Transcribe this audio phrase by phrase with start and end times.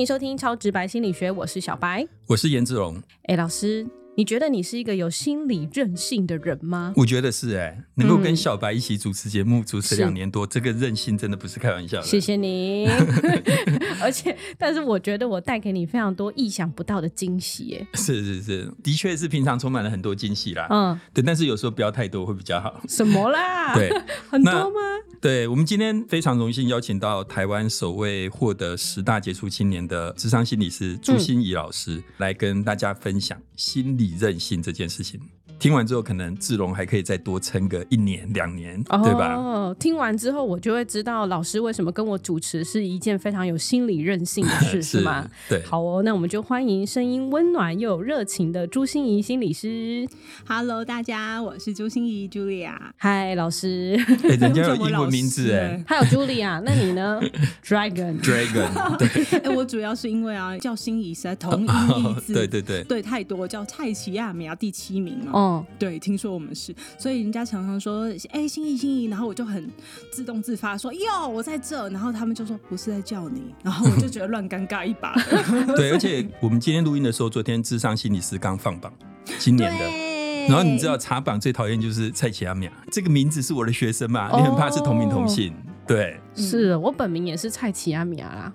[0.00, 2.06] 迎收听超直白心理学，我是小白。
[2.26, 6.94] 我是颜志龙，哎，老师，你觉得你是一个有心理韧性的人吗？
[6.96, 12.06] 我觉得是哎、能够跟小白一起主持节目，主持两年多，这个韧性真的不是开玩笑的。
[12.06, 12.88] 谢谢你，
[14.00, 20.66] 而且，但是我觉得我带给你非常多意想不到的惊喜，耶，是是是，的确是平常充满了很多惊喜啦。
[20.70, 22.80] 嗯，对，但是有时候不要太多会比较好。
[22.88, 23.74] 什么啦？
[23.76, 23.90] 对，
[24.30, 24.80] 很多吗？
[25.20, 35.20] 对我们今天非常荣幸邀请到台湾首位获得十大杰出青年的智商心理师朱心怡老师，来跟大家分享心理韧性这件事情。
[35.60, 39.34] 听完之后，可能志龙还可以再多撑个一年两年，对吧？
[39.34, 45.28] 哦，听完之后我就会知道老师为什么跟我主持是一件非常有心理韧性的事， 是吗？
[45.50, 50.08] 对，好哦，那我们就欢迎声音温暖又有热情的朱心怡心理师。
[50.48, 52.72] Hello，大家，我是朱心怡 Julia。
[52.96, 57.20] 嗨，老师， 哎、人家有 英文名字师哎、还有 Julia，那你呢
[57.62, 58.18] ？Dragon。
[58.22, 65.30] Dragon，对，哎、我主要是因为啊，叫心怡实在同音异字，对对对，对太多，叫蔡奇亚米亚第七名嘛。
[65.32, 69.70] 哦，对，听说我们是，所以人家常常说，哎、心怡心怡，然后我就很
[70.12, 75.14] 自动自发说， 哟，我在这，然后他们就说不是在叫你，然后我就觉得乱尴尬一把。
[75.76, 78.92] 对，而且我们今天录音的时候，昨天智商心理师刚放榜，
[79.38, 80.10] 今年的。
[80.48, 85.54] 然后你知道查榜最讨厌就是蔡奇阿米亚，这个名字是我的学生嘛，你很怕是同名同姓，
[85.86, 88.52] 对，是我本名也是蔡奇阿米亚啦，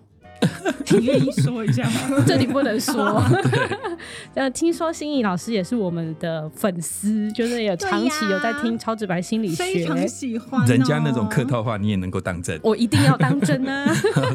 [1.00, 2.24] 你愿意说一下吗？
[2.28, 3.24] 这里不能说。
[4.36, 11.46] 呃，听说心怡老师也是我们的粉丝，就是也长期有在听超直白心理学，非常喜欢、哦，人家那种客。
[11.46, 13.86] 套话你也能够当真，我一定要当真啊！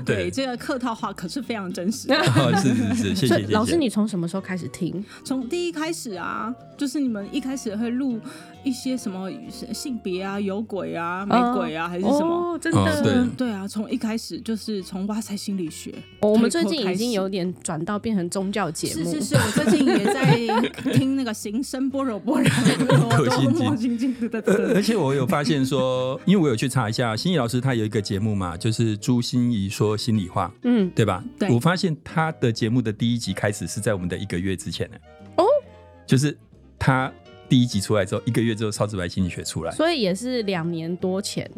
[0.06, 2.14] 对，对，这个客套话可是非常真实的。
[2.14, 3.52] 哦是是是，谢所谢谢谢。
[3.52, 5.04] 老师，你从什么时候开始听？
[5.24, 8.20] 从第一开始啊，就是你们一开始会录
[8.62, 9.30] 一些什么
[9.72, 12.52] 性别啊、有鬼啊、没鬼啊，还是什么？
[12.54, 13.02] 哦，真哦的。
[13.02, 24.82] 对对啊，从一开始就是从哇塞心理学，我们最近已经有点转到变成宗教节目，是是是，我最近也在听那个行深般若波罗可心经多心经，对对对呃，而。
[24.82, 31.22] 且我有发现说，因为我有去查一下，心怡老师他有一个节目嘛，就是朱心怡说心里话，嗯，对吧？
[31.38, 34.96] 对我发现他的节目的第一集开始是在我们的一个月之前呢。
[35.36, 35.44] 哦，
[36.06, 36.36] 就是
[36.76, 37.12] 他
[37.50, 39.72] 第一集出来之后，一个月之后，超直白心理学出来。
[39.72, 41.50] 所以也是两年多前。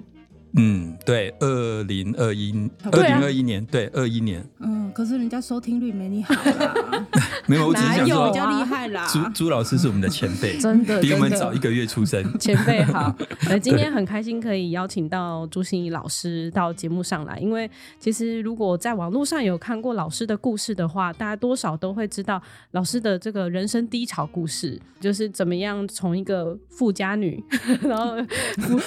[0.55, 6.75] 嗯，对，二零二一，二零二一年，对，二一年，嗯，可是人家收听率没你好啦，
[7.49, 9.07] 没有，我只想说比，较厉害啦。
[9.11, 12.23] 朱朱老师是我们的前辈， 真的比我们早一个月出生。
[12.39, 13.15] 前辈好，
[13.49, 22.41] 呃，今天很开心可以邀请到朱心怡老师到节目上来，因为其实如果在网络上有看过老师的故事的话，大家多少都会知道
[22.73, 27.43] 老师的这个人生低潮故事，就是怎么样从一个富家女，
[27.81, 28.17] 然后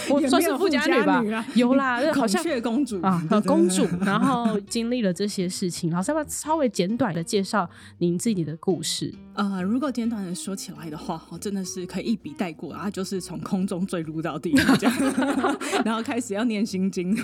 [0.10, 9.14] 我也算是富家家女吧有啦， 好孔像雀公主啊， 公主，然后经历了这些事情，老师要不要稍微简短的介绍您自己的故事？
[9.34, 14.96] 呃，如果简短的说起来的话，我，真的是可以一笔带过啊，就是从空中坠入到地狱这样，
[15.84, 17.24] 然后开始要念心经的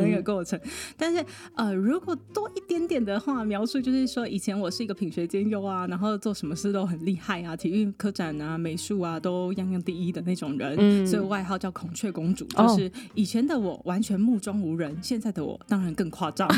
[0.00, 0.58] 那个过程。
[0.96, 1.24] 但是
[1.56, 12.46] 呃，如果多一点点的话，描述就是说，以前我是一个品学兼优啊，然后做什么事都很厉害啊，体育科展啊、美术啊都样样第一的那种人，嗯所以外号叫孔雀公主。
[12.54, 16.48] 哦就是以前的我完全目中无人，现在的我当然更夸张。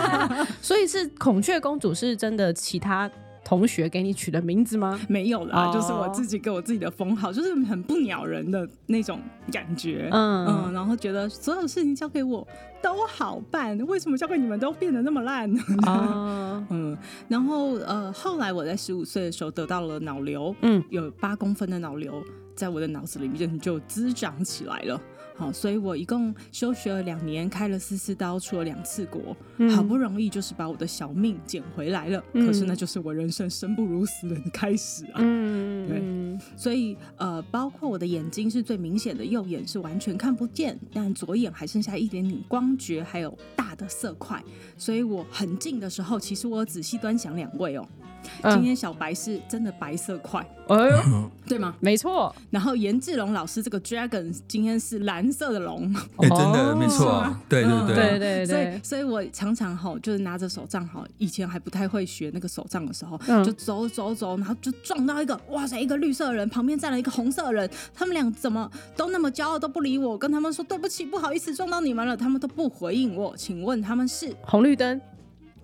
[0.60, 3.10] 所以是孔雀公主是真的其他
[3.44, 5.00] 同学给你取的名字吗？
[5.08, 9.20] 没有啦，哦就是我自己给我自己的封号，就是很不鸟人的那种
[9.50, 10.08] 感觉。
[10.12, 12.46] 嗯嗯，然后觉得所有事情交给我
[12.82, 15.50] 都好办，为什么交给你们都变得那么烂？
[15.86, 16.96] 哦， 嗯，
[17.28, 22.22] 然后呃，后来我在十五岁的时候得到了脑瘤，嗯，有八公分的脑瘤
[22.54, 25.00] 在我的脑子里面就滋长起来了。
[25.40, 32.22] 好，所以我一共休学了两年，开了四次刀，出了两次国，嗯好不容易就是把我的小命捡回来了。
[32.34, 35.16] 嗯可是那就是我人生生不如死的开始啊。
[35.16, 44.44] 嗯，对嗯所以呃，包括我的眼睛是最明显的，右眼是完全看不见，但左眼还剩下一点点光觉，还有大的色块。
[44.76, 47.88] 所以我很近的时候，其实我仔细端详两位哦。
[48.02, 48.09] 嗯
[48.42, 51.74] 今天小白是真的白色块，哎呦， 对吗？
[51.80, 56.76] 没错，然后严志龙老师这个 dragon 今天是蓝色的龙，哎，真的哦。
[56.78, 57.86] 没错对对嗯。
[57.86, 58.18] 对。
[58.18, 63.42] 对，对所以，所以我常常哈就是拿着手杖哈，以前还不太会学那个手杖的时候，嗯。
[63.44, 75.00] 就走走走，然后就撞到一个哇塞一个绿色的人，旁边站了一个红色的人，他们俩怎么都那么骄傲都不理我，跟他们说对不起不好意思撞到你们了，他们都不回应我，请问他们是红绿灯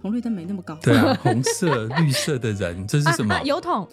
[0.06, 3.42] 红绿灯没那么高，对啊， 红色、绿色的人，这是什么啊啊？
[3.42, 3.88] 油桶，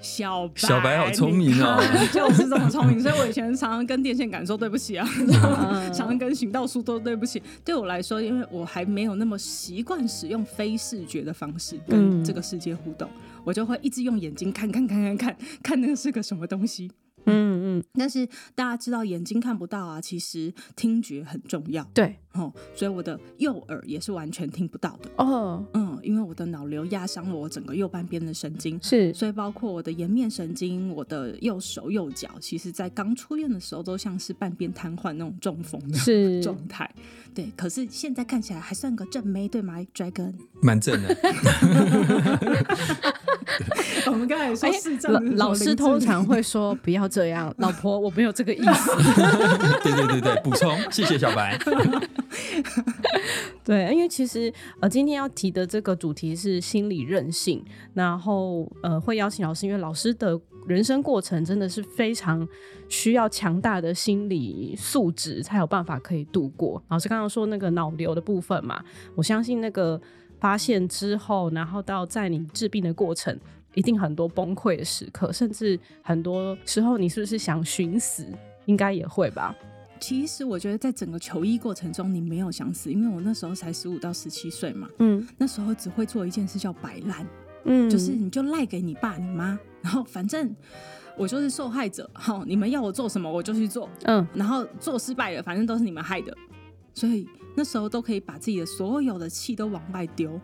[0.00, 1.78] 小白，小白好聪明哦，
[2.12, 2.98] 就是这么聪明。
[2.98, 5.06] 所以我以前常常跟电线杆说对不起啊，
[5.92, 7.42] 常常跟行道树说对不起。
[7.62, 13.06] 对我来说，因为我还没有那么习惯使用非视觉的方式跟这个世界互动，
[13.44, 16.90] 我就会一直用眼睛看看看看看看那个是个什么东西。
[17.26, 18.26] 嗯嗯，但是
[18.56, 21.84] 大家知道眼睛看不到啊，其实听觉很重要。
[21.94, 25.10] 对，哦，所以我的右耳也是完全听不到的。
[25.16, 35.98] 哦，嗯，因为我的脑瘤压伤了我整个右半边的神经，是，所以包括我的颜面神经，我的右手右脚，其实在刚出院的时候都像是半边瘫痪那种中风的
[36.42, 36.90] 状态。
[37.34, 41.16] 对，可是现在看起来还算个正妹，对吗？Dragon，蛮正的。
[44.06, 48.90] 我们刚才说是老老师通常会说不要这样，老婆我没有这个意思。
[49.82, 51.58] 对对对对，补充，谢谢小白。
[53.64, 57.64] 对，因为其实呃，今天要提的这个主题是心理韧性，
[57.94, 62.46] 然后呃，会邀请老师，因为老师的人生过程真的是非常
[62.88, 66.82] 需要强大的心理素质才有办法可以度过。
[66.88, 68.82] 老师刚刚说那个脑瘤的部分嘛，
[69.14, 70.00] 我相信那个
[70.38, 73.38] 发现之后，然后到在你治病的过程。
[73.74, 78.26] 一定很多崩溃的时刻，甚至很多时候，你是不是想寻死？
[78.66, 79.56] 应该也会吧。
[80.02, 84.88] 其实我觉得，在整个求医过程中，你没有想死，因为我那时候才十五到十七岁嘛。
[84.98, 87.24] 嗯，那时候只会做一件事叫摆烂，
[87.64, 90.54] 嗯，就是你就赖给你爸你妈，然后反正
[91.16, 96.36] 我就是受害者，好，你们要我做什么我就去做，嗯，然后做失败了，反正都是你们害的，
[96.92, 97.26] 所以
[97.56, 100.40] 那时候都可以把自己的所有的气都往外丢，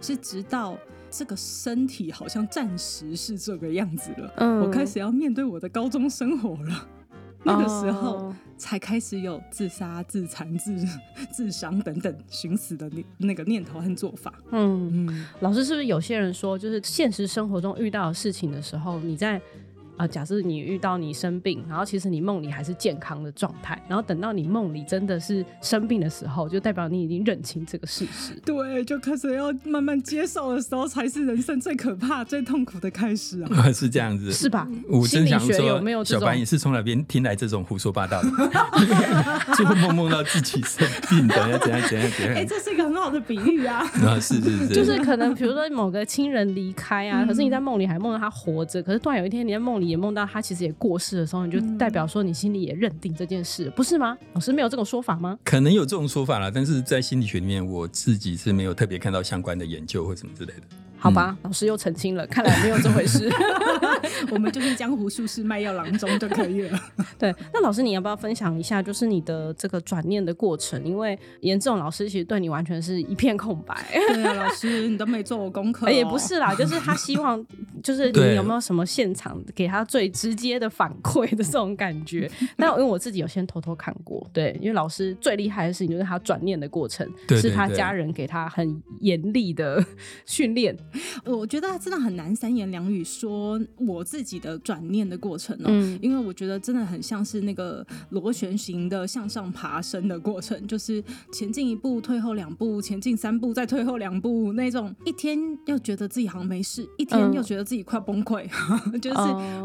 [0.00, 0.76] 是直到。
[1.08, 6.88] 这个身体好像暂时是这个样子了，嗯，我开始要面对我的高中生活了。
[7.46, 10.76] 那个时候才开始有自杀、自残、自
[11.30, 14.34] 自伤等等寻死的那那个念头和做法。
[14.50, 19.40] 嗯嗯，老师是不是有些人说，就是现实生活中遇到的事情的时候，你在。
[19.96, 28.34] 啊，假设你遇到你生病，然后其实你梦里还是健康的状态，然后等到你梦里真的是生病的时候，就代表你已经认清这个事实。
[28.44, 33.48] 对，就开始要慢慢接受的时候，才是人生最可怕、最痛苦的开始啊！
[33.72, 34.68] 是这样子，是吧？
[34.88, 38.28] 我真想说，有没有小白，你是从哪边听来这种胡说八道的？
[39.56, 42.34] 就会梦梦到自己生病，等下怎样怎样怎样？
[42.36, 43.78] 哎，这是一个很好的比喻啊！
[44.04, 49.85] 啊，是是是，就是可能比如说某个亲人离开啊，可是你在梦里还梦到他活着，可是突然有一天你在梦里。
[49.88, 54.16] 也梦到他其实也过世的时候，你就代表说你心里也认定这件事，不是吗？
[54.34, 55.38] 老师没有这种说法吗？
[55.44, 60.62] 可能有这种说法啦，但是在心理学里面，我自己是没有特别看到相关的研究或什么之类的。
[61.06, 63.30] 好吧，老师又澄清了，看来没有这回事。
[64.30, 66.80] 我们就是江湖术士卖药郎中就可以了。
[67.16, 70.82] 对，那老师你要不要分享一下，就是你的这个转念的过程？
[70.84, 73.76] 因为严正老师其实对你完全是一片空白。
[73.92, 75.88] 对啊，老师你都没做我功课。
[75.88, 77.44] 也不是啦，就是他希望，
[77.84, 82.28] 就是 你有没有什么现场给他最直接的反馈的这种感觉？
[82.56, 89.84] 那因为我自己有先偷偷看过，对，因为老师最厉害的事情就是他转念的过程，是他家人给他很严厉的
[90.24, 90.76] 训练。
[91.24, 101.02] 我觉得真的很难三言两语说我自己的转念的过程哦，因为我觉得真的很像是那个螺旋形的向上爬升的过程，就是
[101.32, 104.94] 前进一步，退后两步，前进三步，再退后两步那种。
[105.04, 108.48] 一天又觉得自己好像没事，一天又觉得自己快崩溃，
[109.00, 109.16] 就是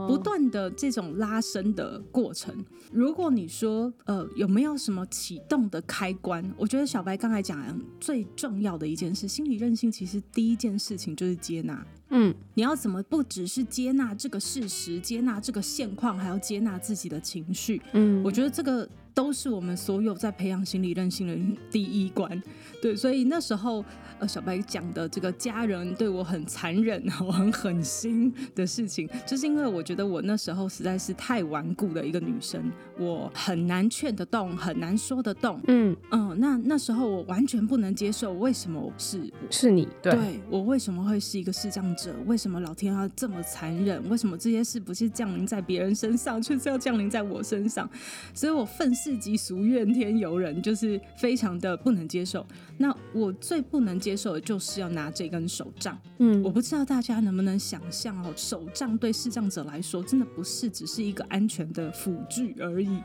[0.08, 2.54] 不断的这种拉伸的过程。
[2.92, 6.44] 如果你说呃有没有什么启动的开关？
[6.58, 11.16] 我觉得小白刚才讲最重要的一件事，心理韧性其实第一件事情。
[11.22, 18.90] 就是接纳，嗯，你要怎么不只是接纳这个事实，接纳这个现况，还要接纳自己的情绪，嗯，我觉得这个。
[19.14, 21.38] 都是我们所有在培养心理韧性的
[21.70, 22.42] 第一关，
[22.82, 23.84] 对，所以那时候
[24.22, 39.88] 呃，小白讲的这个家人对我很残忍、 很狠心的事情，就是因为我觉得我那时候实在是太顽固的一个女生，我很难劝得动，很难说得动，嗯嗯，那那时候我完全不能接受，为什么是是你？
[40.02, 42.16] 对我为什么会是一个视障者？
[42.28, 44.08] 为什么老天要这么残忍？
[44.08, 47.90] 为什么这些事不是降临在别人身上，却是要降临在我身上？
[48.34, 48.92] 所以我愤。
[48.94, 52.46] 世嫉俗怨天尤人，就是非常的不能接受。
[52.78, 55.98] 那我最不能接受的就是要拿这根手杖。
[56.20, 63.02] 嗯，我不知道大家能不能想象哦，手杖对视障者来说，真的不是只是一个安全的辅具而已。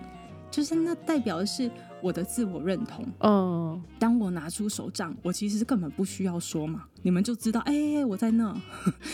[0.48, 1.68] 就是那代表的是
[2.00, 3.04] 我的自我认同。
[3.18, 8.56] 哦，当我拿出手杖，我其实根本不需要说嘛，你们就知道，哎，我在那。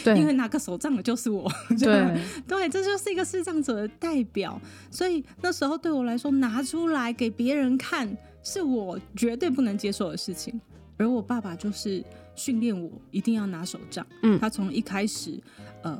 [0.05, 1.51] 对， 因为拿个手杖的就是我。
[1.81, 4.61] 对，对，这就是一个视障者的代表。
[4.91, 10.61] 所以那时候对我来说，拿出来给别人看，是我绝对不能接受的事情。
[10.97, 14.07] 而我爸爸就是训练我一定要拿手杖。
[14.23, 15.41] 嗯，他从一开始，
[15.83, 15.99] 呃。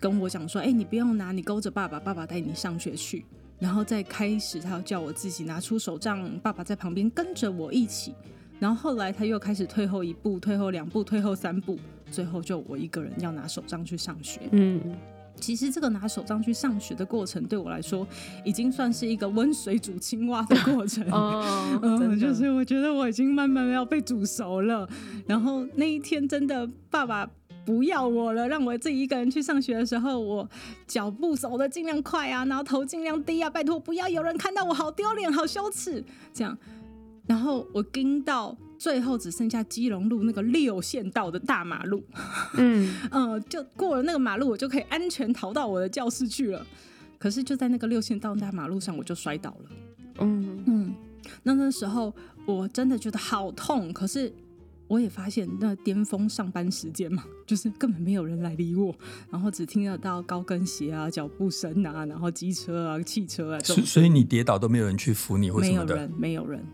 [0.00, 3.24] 跟我讲说：“哎、你不用拿，你勾着爸爸，爸爸带你上学去。”
[3.58, 8.12] 然后再开始，他要叫我自己拿出手杖，爸爸在旁边跟着我一起。
[8.58, 11.78] 然后后来他又开始退后一步，退后两步，退后三步，
[12.10, 14.42] 最后就我一个人要拿手杖去上学。
[14.52, 14.94] 嗯，
[15.44, 18.08] 其实这个拿手杖去上学的过程，对我来说
[18.46, 21.06] 已经算是一个温水煮青蛙的过程。
[21.10, 21.44] 哦，
[21.82, 24.88] 嗯，就是我觉得我已经慢慢要被煮熟了。
[25.26, 27.28] 然后那一天真的爸爸
[27.66, 30.48] 不要我了，让我自己一个人去上学的时候，我
[30.86, 36.56] 脚步走的尽量快啊，然后头尽量低啊，拜托不要有人看到我，好丢脸，好羞耻，这样。
[37.26, 42.04] 然后我跟到最后只剩下基隆路那个六线道的大马路，
[42.58, 46.66] 嗯，嗯， 就过了那个马路，我就可以安全逃到我的教室去了。
[47.18, 49.70] 可是就在那个六线道大马路上，我就摔倒了。
[50.18, 50.94] 嗯，嗯，
[51.44, 52.14] 那那时候
[52.44, 54.30] 我真的觉得好痛，可是
[54.86, 58.94] 我也发现那巅峰上班时间嘛， 就是根本没有人来理我，
[59.30, 66.66] 然后只听得到高跟鞋啊、脚步声啊，然后机车啊、汽车啊所所以你跌倒都没有人去扶你或什么的，没有人，没有人，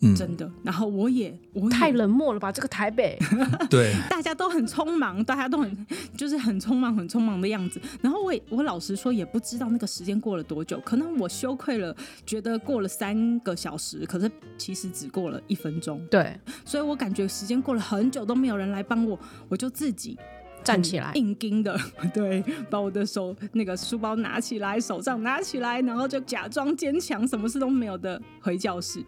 [0.00, 0.48] 嗯，真的。
[0.62, 2.52] 然后我也，我也太冷漠了吧？
[2.52, 3.18] 这个台北，
[3.68, 5.86] 对，大家都很匆忙，大家都很
[6.16, 7.80] 就是很匆忙、很匆忙的样子。
[8.00, 20.16] 然后我也我老实说也不知道那个时间过了多久，可能我羞愧了，觉得过了三个小时，可是其实只过了一分钟，对，所以我感觉时间过了很久都没有人来帮我，我就自己
[20.62, 21.76] 站起来，硬盯的，
[22.14, 29.04] 对，把我的手那个书包拿起来，手杖拿起来，然后就假装坚强，什么事都没有的回教室。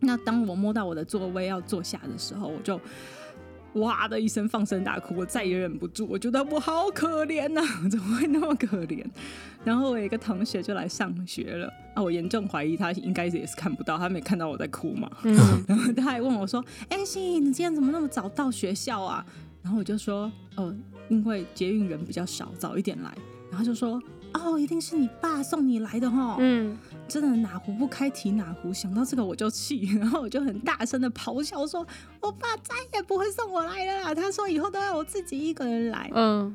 [0.00, 2.80] 那当我摸到我的座位要坐下的时候，我就
[3.74, 7.60] 哇的一声放声大哭，我再也忍不住，我觉得我好可怜呐、
[7.90, 9.04] 怎么会那么可怜？
[9.64, 15.10] 然后我有一个同学就来上学了啊，我严重怀疑他应该也是看不到，他没看到我在哭嘛。
[15.24, 15.34] 嗯，
[15.68, 19.26] 然后他还问我说：“哎、心怡，你今天怎么那么早到学校啊？”
[19.62, 20.74] 然后我就说：“哦，
[21.08, 23.12] 因为捷运人比较少，早一点来。”
[23.50, 24.00] 然后就说
[24.32, 31.86] ：“哦，一定是你爸送你来的哈。”嗯，真的哪壶不开提哪壶，想到这个我就气， 然后我就很大声的咆哮说
[32.20, 34.14] ：“我爸再也不会送我来了啦！
[34.14, 36.10] 他说以后都要我自己一个人来。
[36.14, 36.54] 嗯，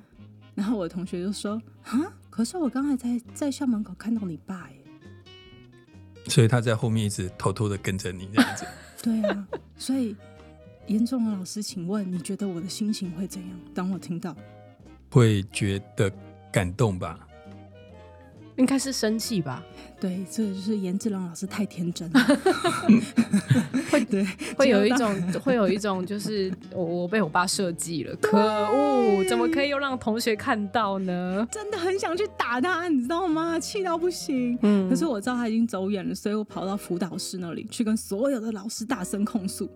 [0.53, 4.77] 然后我的同学就说：“啊，可是我刚才在在校门口看到你爸耶。”
[6.27, 8.65] 所以他在后面一直偷偷的跟着你这样子。
[9.01, 10.15] 对啊，所以
[10.87, 13.59] 严重的老师，请问你觉得我的心情会怎样？
[13.73, 14.35] 当我听到，
[15.09, 16.11] 会觉得
[16.51, 17.27] 感动吧？
[18.61, 19.63] 应该是生气吧？
[19.99, 22.19] 对，这就是严志龙老师太天真了，
[23.89, 24.23] 会对，
[24.55, 31.47] 会有一种，会有一种，就是我我被我爸设计了，可恶，怎么可以又让同学看到呢？
[31.51, 33.59] 真的很想去打他，你知道吗？
[33.59, 34.55] 气到不行。
[34.61, 39.67] 嗯可是我知道他已经走远了，所以我跑到辅导室那里去跟所有的老师大声控诉，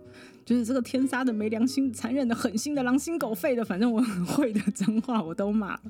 [0.45, 5.81] 就是这个天杀的、没良心、残忍的、狠心的、狼心狗肺的，反正我很会的脏话我都骂了。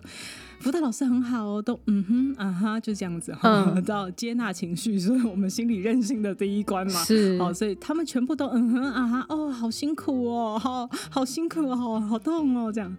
[0.60, 7.04] 辅导老师很好哦，都嗯哼啊哈，就这样子哈，嗯知道接纳情绪是我们心理韧性的第一关嘛。
[7.04, 12.96] 是，好，所以他们全部都嗯哼啊哈哦，好辛苦哦，好好辛苦哦，好好痛哦，这样。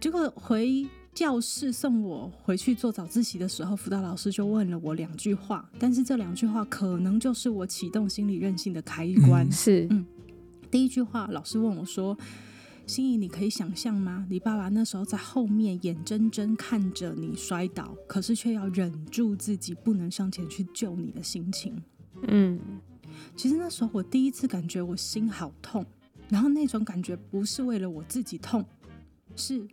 [0.00, 9.46] 结果回教室送我回去做早自习的时候，辅导老师就问了我两句话，但是这两句话可能就是我启动心理韧性的开关。
[9.46, 9.88] 嗯是，
[10.70, 12.16] 第一句话，老师问我说
[12.86, 14.24] ：“心怡，你可以想象吗？
[14.30, 21.82] 你爸爸那时候在后面眼睁睁看着你摔倒，可是却要忍住自己不能上前去救你的心情。”
[22.28, 22.60] 嗯
[23.34, 25.84] 其实那时候我第一次感觉我心好痛，
[26.28, 28.64] 然后那种感觉不是为了我自己痛，
[29.34, 29.66] 是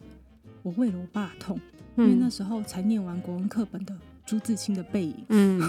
[0.63, 1.59] 我为了我爸痛，
[1.97, 3.95] 因为那嗯时候才念完国文课本的
[4.27, 5.13] 朱自清的《背影》。
[5.29, 5.59] 嗯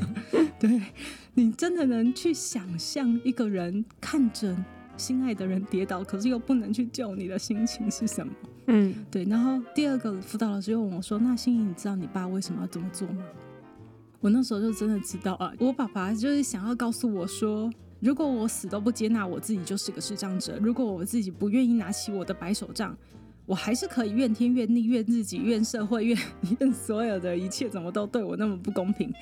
[0.58, 0.80] 对
[1.34, 4.56] 你真的能去想象一个人看着
[4.96, 8.32] 心爱的人跌倒，可是又不能去救你的心情是什么？
[8.68, 13.22] 嗯对，然后第二个辅导老师又问我说：“那心怡，你知道你爸为什么要这么做吗？”
[14.20, 17.70] 我那时候就真的知道啊，我爸爸就是想要告诉我说，
[18.00, 22.96] 如果我死都不接纳我自己就是个视障者，如果我自己不愿意拿起我的白手杖，
[23.46, 26.18] 我还是可以怨天怨地、怨自己、怨社会、怨
[26.60, 29.12] 怨所有的一切，怎么都对我那么不公平。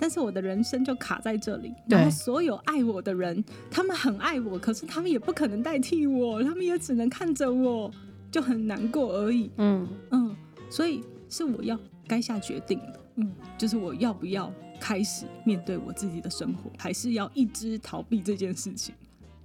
[0.00, 7.90] 但是我的人生就卡在这里，然后对所有爱我的人，他们很爱我，可是他们也不可能代替我，他们也只能看着我，
[8.30, 9.50] 就很难过而已。
[9.56, 10.36] 嗯嗯，
[10.70, 18.94] 所以是我要该下决定的，嗯，就是我要不要开始面对我自己的生活，还是要一直逃避这件事情，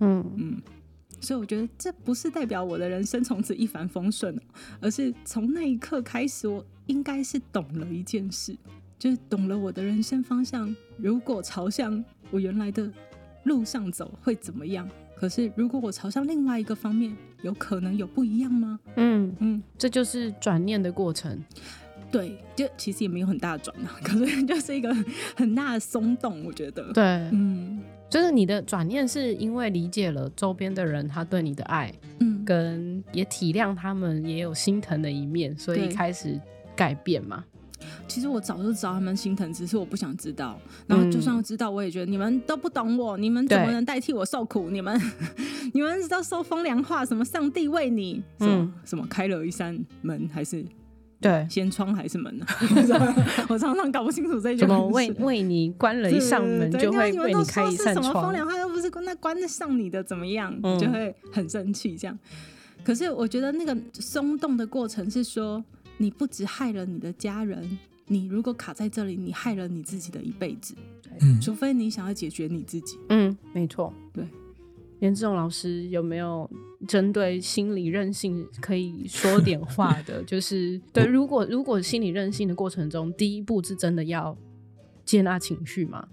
[0.01, 0.61] 嗯嗯。
[1.23, 4.41] 所以我觉得这不是代表我的人生从此一帆风顺哦，
[4.81, 8.55] 而是从那一刻开始，我应该是懂了一件事，
[8.99, 10.75] 就是懂了我的人生方向。
[10.97, 12.91] 如果朝向我原来的
[13.45, 14.87] 路上走会怎么样？
[15.15, 18.77] 可是如果我朝向另外一个方面，有可能有不一样吗？
[18.97, 21.41] 嗯，嗯，这就是转念的过程。
[22.13, 24.95] 对，就其实也没有很大的转啊， 可是就是一个
[25.35, 26.93] 很大的松动，我觉得。
[26.93, 27.03] 对，
[27.33, 36.39] 嗯就是你的转念是因为理解了周边的人他对你的爱，嗯，跟也体谅他们也有心疼的一面，所以开始
[36.75, 37.43] 改变嘛。
[38.07, 40.59] 其实我早就知道他们心疼，只是我不想知道。
[40.85, 44.69] 然后就算我知道，我也觉得你们都不懂我，你们怎么能代替我受苦？
[44.69, 44.95] 你们
[45.73, 50.63] 你们知道说风凉话，什么上帝为你什么、嗯什么开了一扇门，还是
[51.23, 52.45] 对，先窗还是门呢、
[53.49, 58.33] 我常常搞不清楚这句话是怎么为为你关了一扇门，就会为你开一扇窗什么风窗？
[58.33, 62.19] 凉话又不是那关得上你的怎么样，嗯就会很生气这样。
[62.83, 65.63] 可是我觉得那个松动的过程是说，
[65.97, 67.77] 你不只害了你的家人，
[68.07, 70.75] 你如果卡在这里，你害了你自己的一辈子。
[71.21, 72.97] 嗯除非你想要解决你自己。
[73.09, 73.93] 嗯，没错。
[74.11, 74.25] 对，
[75.03, 76.49] 严志勇老师有没有
[76.87, 80.23] 针对心理韧性可以说点话的？
[80.23, 84.37] 就是对，如果如果心理韧性的过程中，第一步是真的要
[85.03, 86.07] 接纳情绪吗？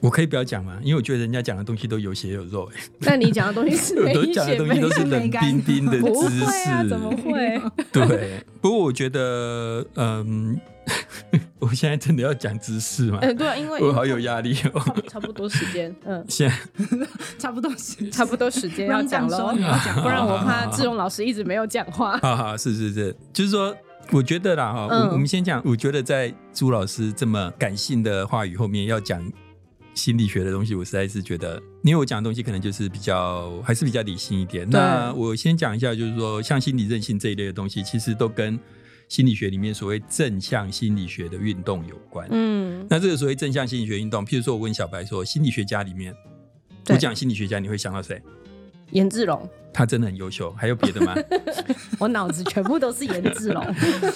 [0.00, 0.78] 我可以不要讲吗？
[0.80, 7.60] 因为我觉得人家讲的东西都有血有肉、欸，但你讲的东西是没 我都讲的东西都是冷冰冰的不知识，怎么会？
[7.90, 10.56] 对，不过我觉得，嗯，
[11.60, 13.18] 我现在真的要讲知识吗？
[13.22, 14.80] 嗯，对啊，因为 我好有压力哦。
[15.08, 16.56] 差差不多时间，嗯， 现在
[17.38, 22.18] 差不多时差不多时间要讲喽说，你要讲不然我 怕志勇老师一直没有讲话。
[22.18, 23.76] 好好是是是，就是说，
[24.10, 29.22] 我觉得啦哈，嗯我我们先讲，我觉得在朱老师这么感性的话语后面要讲
[29.94, 34.68] 心理学的东西，我实在是觉得，因为我讲的东西可能就是比较还是比较理性一点。
[34.70, 38.58] 那我先讲一下，就是说，像心理韧性这一类的东西，其实都跟
[39.10, 42.28] 心理学里面所谓正向心理学的运动有关。
[42.30, 46.14] 嗯，那这个所谓正向心理学运动，譬如说我问小白说，心理学家里面，
[46.84, 48.22] 对我讲心理学家，你会想到谁？
[48.92, 51.16] 颜志龙，他真的很优秀，还有别的吗？
[51.98, 53.66] 我脑子全部都是颜志龙。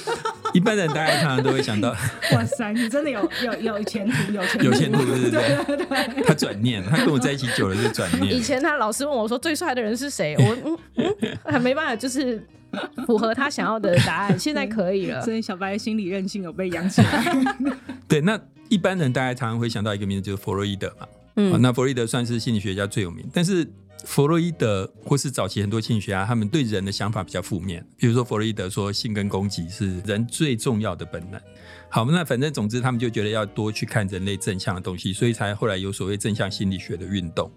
[0.54, 1.90] 一般人大家常常都会想到
[2.32, 5.76] 哇塞，你真的有有有前途，有前途，有前途，对不对？
[5.76, 5.76] 对
[6.14, 8.40] 对他转念，他跟我在一起久了就转念以。
[8.40, 10.78] 前他老师问我说最帅的人是谁，我嗯
[11.20, 12.40] 嗯，还没办法，就是
[13.06, 14.38] 符合他想要的答案。
[14.38, 17.24] 现在可以了所，以小白的心理韧性有被养起来。
[18.08, 21.06] 对，那一般人大家常常会想到一个名字，就是弗洛伊德嘛。
[21.06, 23.68] 好嗯，那弗洛伊德算是心理学家最有名，但是
[24.04, 27.84] 弗洛伊德或是早期很多心理学家，他们对人的想法比较负面。
[27.96, 31.40] 比如说弗洛伊德说性跟攻击是人最重要的本能。
[31.88, 37.50] 好，那反正总之他们就觉得要多去看人类正向的东西，所以才后来有所谓正向心理学的运动。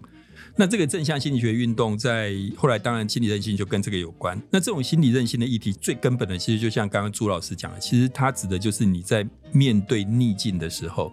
[0.58, 4.36] 那这个正向心理学运动在后来当然心理韧性就跟这个有关。
[4.50, 11.12] 那这种心理韧性的议题最根本的，其实就像刚刚朱老师讲的，其实它指的就是你在面对逆境的时候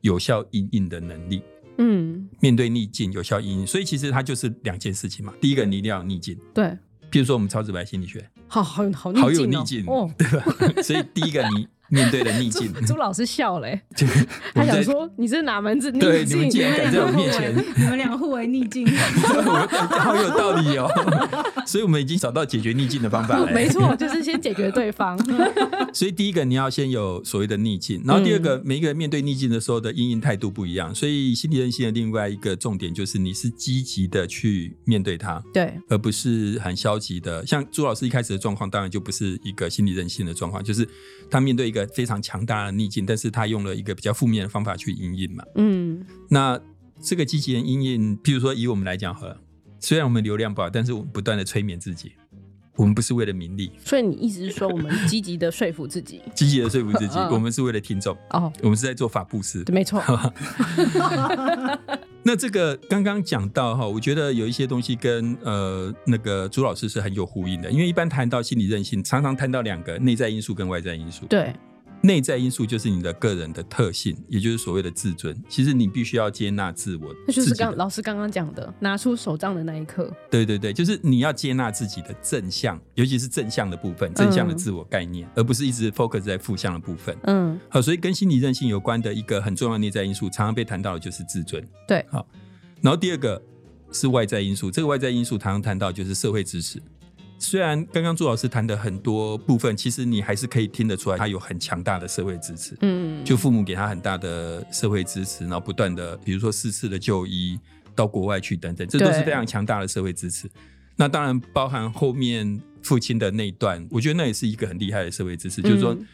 [0.00, 1.40] 有效应应的能力。
[1.78, 5.32] 嗯，面对逆境有效应应，所以其实它就是两件事情嘛。
[5.40, 6.64] 第一个，你一定要有逆境，对，
[7.12, 10.10] 譬如说我们超直白心理学，好好好好有逆境逆境，哦。
[10.18, 10.44] 对吧？
[10.82, 13.68] 所以第一个你面对的逆 境，朱老师笑了
[14.54, 16.62] 他想说你是哪门子逆对你们竟境？
[16.62, 20.88] 然敢在我面前，你们俩互为逆境，好有道理哦。
[21.66, 23.50] 所以我们已经找到解决逆境的方法了。
[23.52, 25.18] 没错，就是先解决对方。
[25.92, 35.42] 所以第一个你要先有所谓的逆境，然后第二个，每一个人面对逆境的时候的应应态度不一样，所以心理韧性的另外一个重点就是你是积极的去面对它。
[35.52, 37.44] 对，而不是很消极的。
[37.44, 40.88] 像朱老师一开始的状况，当然就不是一个心理韧性的状况，就是
[41.28, 45.44] 他面对一个非常强大的逆境，但是他用了一个比较负面的方法去应应嘛。
[45.56, 46.60] 嗯，那
[47.02, 49.36] 这个机器人应应，譬如说以我们来讲好了，
[49.78, 52.12] 虽然我们流量不好，但是我们不断的催眠自己，
[52.76, 56.22] 我们不是为了名利，所以你意思是说，我们积极的说服自己？
[56.34, 59.64] 积极的说服自己，嗯我们是为了听众，哦，我们是在做法布施。
[59.72, 60.02] 没错，
[62.22, 71.24] 那这个刚刚讲到哈，我觉得有一些东西跟呃那个朱老师是很有呼应的，因为一般谈到心理韧性，常常谈到两个内在因素跟外在因素。
[71.26, 71.54] 对，
[72.02, 75.36] 内在因素就是你的个人的特性，也就是所谓的自尊。
[75.48, 80.10] 其实你必须要接纳自我，那就是刚老师刚刚讲的，拿出手杖的那一刻。
[80.30, 87.14] 对对对，就是你要接纳自己的正向，尤其是正向的部分，正向的自我概念，而不是一直 focus 在负向的部分。
[87.24, 91.62] 嗯，好，所以跟心理韧性有关的一个很重要的内在因素，常常被谈到的就是自尊。
[91.86, 92.26] 对，好，
[92.80, 93.40] 然后第二个
[93.92, 96.80] 是外在因素，这个外在因素常常谈到就是社会支持。
[97.40, 102.76] 虽然刚刚朱老师谈的很多部分，其实你还是可以听得出来，他有很强大的社会支持。
[102.82, 107.58] 嗯，就父母给他很大的社会支持，然后不断的，比如说四次的就医，
[107.96, 110.48] 到国外去等等，这都是非常强大的社会支持。
[110.96, 116.06] 那当然包含后面父亲的那一段，我觉得那也是一个很厉害的社会支持，就是说嗯，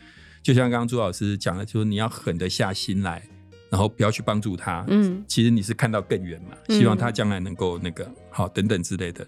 [0.45, 3.21] 就像刚刚朱老师讲的，就是你要狠得下心来，
[3.70, 4.85] 然后不要去帮助他。
[4.88, 9.26] 嗯，其实你是看到更远嘛，嗯希望他将来能够那个好等等之类的。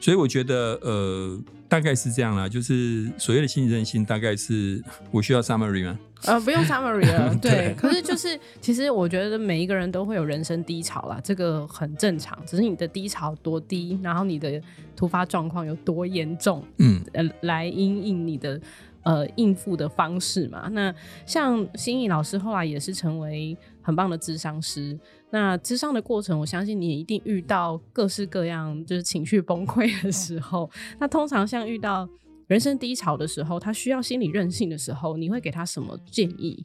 [0.00, 2.46] 所以我觉得，呃，大概是这样啦。
[2.46, 5.98] 就是所谓的心理韧性，大概是我需要 summary 吗？
[6.26, 7.34] 呃，不用 summary 了。
[7.40, 12.38] 对，对可是就是，其实我觉得每一个人都会有人生低潮啦，这个很正常。
[12.44, 14.60] 只是你的低潮多低，然后你的
[14.94, 18.60] 突发状况有多严重，嗯呃，来因应你的
[19.04, 20.68] 呃应付的方式嘛。
[20.72, 24.98] 那像心意老师后来也是成为很棒的智商师。
[25.30, 30.70] 那智商的过程，我相信你也一定遇到各式各样就是情绪崩溃的时候。
[30.98, 32.08] 那通常像遇到
[32.46, 36.64] 人生低潮的时候，他需要心理韧性的时候，你会给他什么建议？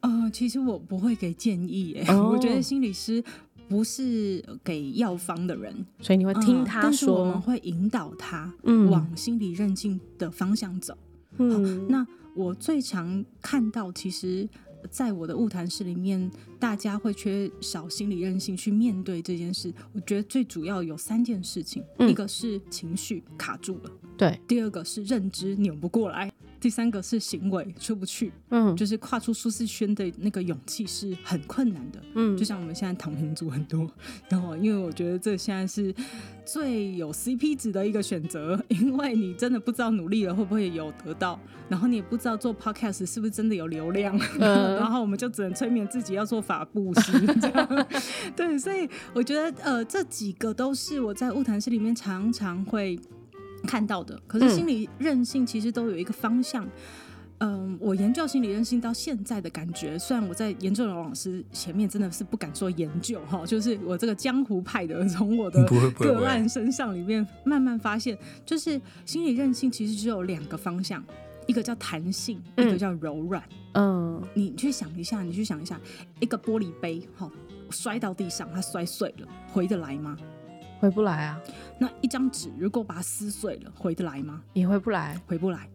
[0.00, 3.22] 呃，其实我不会给建议耶，哦 我觉得心理师
[3.68, 10.94] 不是给药方的人，所以你会听他说但是我们，会引导他嗯往心理韧性的方向走。
[11.38, 14.48] 嗯，那我最常看到，其实
[14.90, 19.72] 在我的物谈室里面，大家会缺少心理韧性去面对这件事。
[19.92, 22.08] 我觉得最主要有三件事情，嗯。
[22.10, 26.32] 一个是情绪卡住了，对，第二个是认知扭不过来，
[26.64, 32.00] 第三个是行为出不去，嗯，就是跨出舒适圈的那个勇气是很困难的。
[32.14, 32.34] 嗯。
[32.38, 33.86] 就像我们现在躺平族很多，
[34.30, 35.94] 然后因为我觉得这现在是
[36.42, 47.86] 最有 CP 值的一个选择，因为你真的不知道努力了会不会有得到，然后你也不知道做 Podcast 是不是真的有流量，嗯 然后我们就只能催眠自己要做法布施，这样。
[48.34, 52.98] 对，所以我觉得呃这几个都是我在物谈室里面常常会
[53.66, 56.68] 看到的，可是嗯心理韧性其实都有一个方向。
[57.38, 65.62] 嗯，我研究心理韧性到现在的感觉，虽然我在研究老师前面真的是不敢说研究哈，就是我这个江湖派的，从我的
[65.98, 71.04] 个案身上里面慢慢发现，就是心理韧性其实只有两个方向，
[71.46, 73.42] 一个叫弹性，一嗯个叫柔软。
[73.72, 75.78] 嗯你去想一下，你去想一下，
[76.20, 77.28] 一个玻璃杯哈
[77.68, 80.16] 摔到地上，它摔碎了，回得来吗？
[80.84, 81.40] 回不来啊，
[81.78, 84.42] 那一张纸如果把它撕碎了，回得来吗？
[84.52, 85.66] 也回不来，回不来。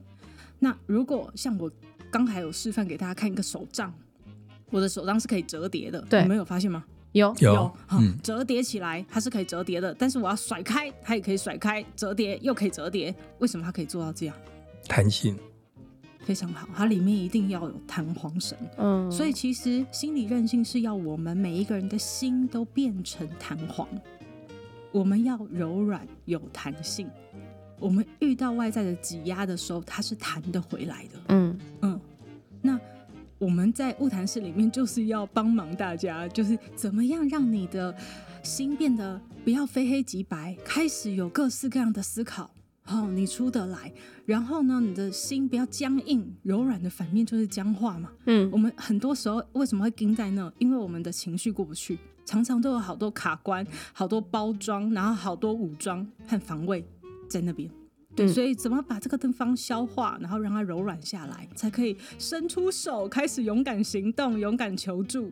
[0.60, 1.72] 那如果像我
[2.12, 3.92] 刚才有示范给大家看一个手杖，
[4.70, 6.86] 我的手杖是可以折叠的，对你们有发现吗？
[7.14, 7.56] 有有
[7.88, 14.36] 好嗯折叠起来它是可以折叠的，但是我要甩开，它也可以甩开，折叠又可以折叠，为什么它可以做到这样？
[14.88, 15.36] 弹性，
[16.20, 18.56] 非常好，它里面一定要有弹簧绳。
[18.78, 23.88] 嗯，所以其实心理韧性是要我们每一个人的心都变成弹簧，
[24.92, 27.10] 我们要柔软有弹性。
[27.80, 31.20] 我们遇到外在的挤压的时候，它是弹得回来的。
[31.30, 32.00] 嗯嗯，
[32.62, 32.80] 那
[33.38, 37.96] 我们在物谈室里面就是要帮忙大家，就是怎么样让你的
[38.44, 42.52] 心变得不要非黑即白，开始有各式各样的思考。
[42.82, 43.94] 好、你出得来，
[44.26, 48.12] 然后呢，你的心不要僵硬，柔软的反面就是僵化嘛。
[48.26, 50.52] 嗯我们很多时候为什么会盯在那？
[50.58, 56.86] 因为我们的情绪过不去，常常都有好多卡关、好多包装，然后好多武装和防卫
[57.28, 57.68] 在那边。
[58.16, 65.32] 对，嗯所以怎么把这个地方消化，然后让它柔软下来，才可以伸出手，开始勇敢行动、勇敢求助，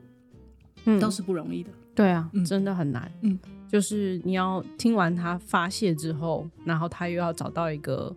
[0.86, 1.70] 嗯都是不容易的。
[1.94, 3.12] 对啊，嗯真的很难。
[3.22, 8.16] 嗯，就是你要听完他发泄之后，然后他又要找到一个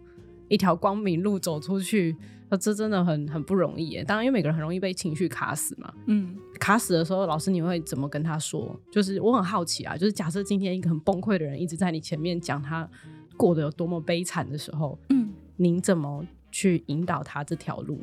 [0.48, 2.16] 一条光明路走出去，
[2.48, 4.02] 呃，这真的很很不容易耶。
[4.02, 5.92] 当然，因为每个人很容易被情绪卡死嘛。
[6.06, 8.78] 嗯，卡死的时候，老师你会怎么跟他说？
[8.92, 12.88] 就是我很好奇啊，就是假设今天一个很崩溃的人一直在你前面讲他
[13.36, 17.98] 过得有多么悲惨的时候，嗯，您怎么去引导他这条路？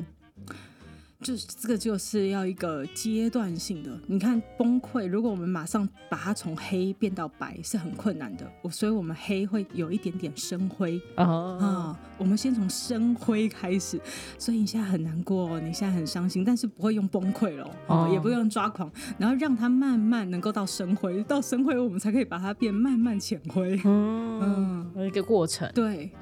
[1.20, 3.90] 就是这个就是要一个阶段性的。
[4.06, 8.48] 你看崩溃，如果我们马上把它从黑变到白是很困难的。
[8.62, 14.00] 我所以我们黑会有一点点深灰哦，啊、我们先从深灰开始。
[14.38, 23.80] 所以你现在很难过、哦，你现在很伤心，但是不会用崩溃了哦，哦也不用抓狂，然后让它慢慢能够到深灰，到深灰我们才可以把它变慢慢浅灰。
[23.84, 25.68] 嗯，一个过程。
[25.74, 26.12] 对，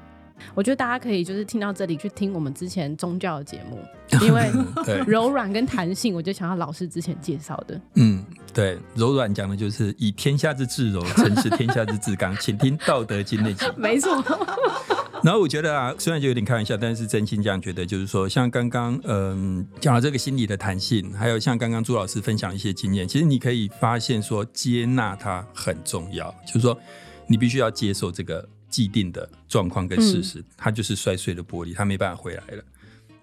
[0.53, 3.79] 我觉得大家可以就是听到这里去听我们之前宗教的节目，
[4.25, 4.51] 因为，
[5.05, 7.79] 柔软跟弹性，我就想到老师之前介绍的。
[7.95, 8.23] 嗯，
[8.53, 13.65] 对，柔软讲的就是以天下之至柔，诚实天下之至刚， 请听《道德经》那集。
[13.75, 14.23] 没错，
[15.23, 26.77] 然后我觉得啊，虽然就有点开玩笑，但是真心这样觉得，就是说，像刚刚嗯讲到这个心理的弹性，还有像刚刚朱老师分享一些经验，其实你可以发现说，接纳它很重要，就是说
[27.27, 32.63] 你必须要接受这个既定的状况跟事实，它就是摔碎的玻璃，它没办法回来了。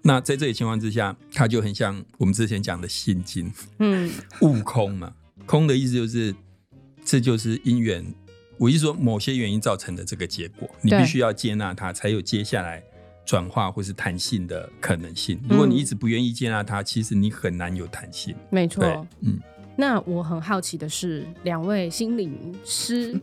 [0.01, 5.13] 那在这里情况之下，它就很像我们之前讲的心经，嗯 悟空嘛，
[5.45, 6.35] 空的意思就是
[7.03, 8.05] 这就是因缘，
[8.57, 12.83] 我是说某些原因造成的这个结果，你必须要接纳它，才有接下来
[13.25, 15.39] 转化或是弹性的可能性。
[15.49, 18.35] 如果你一直不愿意接纳它，其实你很难有弹性。
[18.51, 19.39] 没错。，嗯，
[19.75, 23.19] 那我很好奇的是，两位心灵师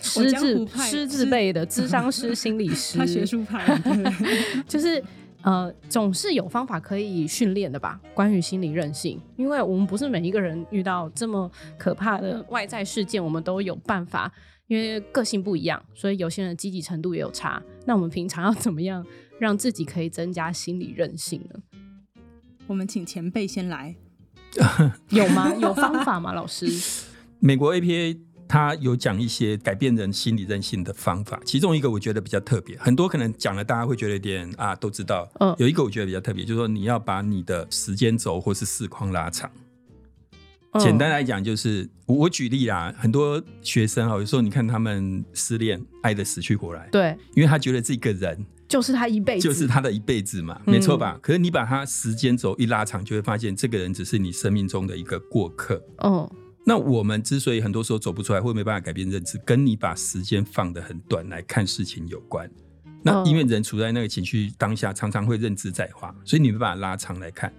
[0.00, 3.64] 师字江湖派师字辈的智商师、 心理师，他学术派
[4.68, 5.02] 就是
[5.42, 8.00] 呃，总是有方法可以训练的吧？
[8.14, 14.32] 关于心理韧性，因为我们不是每一个人遇到这么可怕的外在事件，我们都有办法。
[14.66, 17.62] 因为个性不一样，所以有些人积极程度也有差。
[17.84, 19.04] 那我们平常要怎么样
[19.38, 21.60] 让自己可以增加心理韧性呢？
[22.66, 23.94] 我们请前辈先来，
[25.10, 25.54] 有吗？
[25.60, 26.32] 有方法吗？
[26.32, 26.66] 老师，
[27.40, 35.28] 美国 APA 它有讲一些改变人心理韧性的方法，其中一个我觉得比较特别，很多可能讲了大家会觉得有点啊都知道。
[35.40, 39.50] 嗯有一个我觉得比较特别，就是说你要把你的时间轴或是视框拉长。
[40.80, 51.16] 简单来讲，就是我我举例啦，很多学生啊，有时候你看他们失恋，爱的死去活来，对，因为他觉得这个人就是他一辈子，就是他的一辈子嘛，嗯没错吧？
[51.22, 55.80] 可是你把他时间轴一拉长，就会发现这个人只是你生命中的一个过客。
[56.02, 56.28] 嗯
[56.66, 62.50] 那我们之所以很多时候走不出来，会没办法改变认知，跟你把时间放得很短来看事情有关。
[63.02, 67.52] 那嗯因为人处在那个情绪当下，常常会认知在化，所以你没办法拉长来看。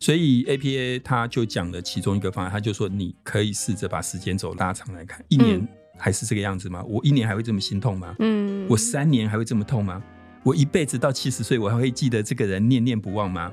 [0.00, 5.64] 所以 APA 他就讲了其中一个方案，他就说你可以试着把时间轴拉长来看，一年
[5.96, 6.82] 还是这个样子吗？
[6.84, 8.16] 我一年还会这么心痛吗？
[8.18, 10.02] 嗯，我三年还会这么痛吗？
[10.42, 13.52] 我一辈子到七十岁，我还会记得这个人念念不忘吗？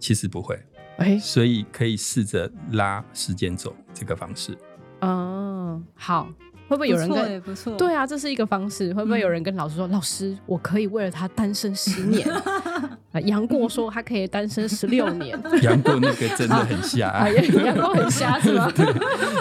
[0.00, 0.58] 其实不会，
[0.98, 4.56] 哎，所以可以试着拉时间走这个方式。
[5.00, 6.28] 嗯，好，
[6.68, 8.94] 会不会有人不错跟欸不错，对啊，这是一个方式。
[8.94, 12.28] 会不会有人跟老师说：“老师，我可以为了他单身十年？”
[13.12, 15.38] 啊杨过说他可以单身十六年。
[15.62, 18.72] 杨过那个真的很瞎、 啊，杨过很瞎是吗？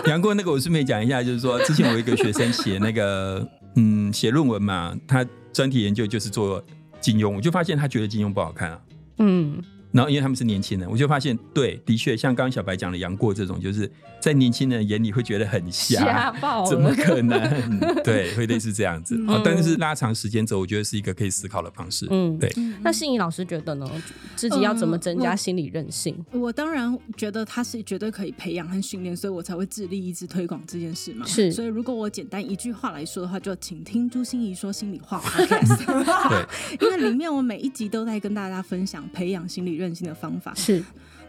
[0.08, 6.62] 杨过那个我顺便讲一下，就是说之前我有一个学生写那个嗯写论文嘛，他专题研究就是做
[7.00, 8.82] 金庸，我就发现他觉得金庸不好看啊。
[9.20, 17.42] 嗯然后因为他们是年轻人，我就发现对，的确像刚刚小白讲的杨过这种，就是在年轻人眼里会觉得很瞎，瞎怎么可能？
[18.04, 19.16] 对，会类似这样子。
[19.18, 22.08] 嗯哦，但是拉长时间走，我觉得是一个可以思考的方式。
[22.10, 22.52] 嗯对。
[22.82, 23.90] 那心仪老师觉得呢？
[24.36, 26.16] 自己要怎么增加心理韧性？
[26.32, 31.26] 我当然觉得他是绝对可以培养和训练，所以我才会致力一直推广这件事嘛。
[31.26, 40.54] 是所以如果我简单一句话来说的话，就请听朱心怡说心里话 podcast，对，因为里面我每一集都在跟大家分享培养心理韧性的方法。
[40.56, 40.84] 是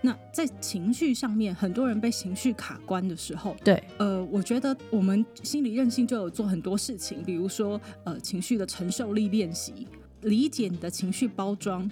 [0.04, 9.86] 那在情绪上面，很多人被情绪卡关的时候，对，呃，我觉得我们心理韧性就有做很多事情，比如说呃情绪的承受力练习，
[10.22, 11.88] 理解你的情绪包装。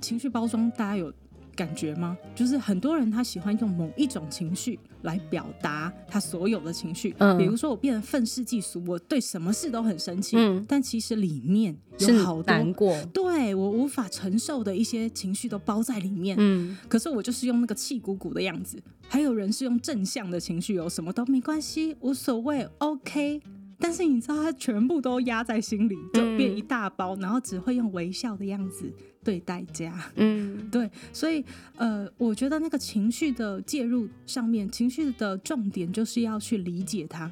[0.00, 1.12] 情绪包装大家有
[1.54, 2.16] 感觉吗？
[2.34, 12.94] 就是很多人他喜欢用某一种情绪来表达他所有的情绪，嗯比如说我变得愤世嫉俗，我对什么事都很生气，嗯但其实里面是有好多难过。
[13.12, 16.36] 对我无法承受的一些情绪都包在里面。
[16.38, 23.40] 嗯可是我就是用那个气鼓鼓的样子，还有人是用正向的情绪，有什么都没关系，无所谓，OK。
[23.78, 28.88] 但是你知道，他全部都压在心里，就变一大包，然后只会用微笑的样子
[29.24, 30.10] 对待家。
[30.16, 31.44] 嗯对，所以
[31.76, 37.30] 呃，我觉得那个情绪的介入上面，情绪的重点就是要去理解它。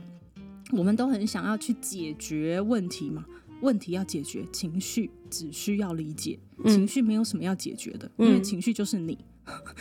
[0.73, 3.25] 我们都很想要去解决问题嘛，
[3.61, 9.19] 问题要解决，情绪只需要理解，嗯情绪没有什么要解决的，因为情绪就是你。